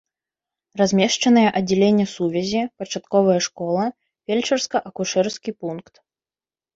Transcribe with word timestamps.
Размешчаныя 0.79 1.49
аддзяленне 1.59 2.05
сувязі, 2.13 2.61
пачатковая 2.79 3.35
школа, 3.49 3.83
фельчарска-акушэрскі 4.31 5.51
пункт. 5.67 5.93